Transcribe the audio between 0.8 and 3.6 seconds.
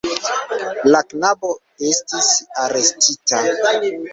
La knabo estis arestita.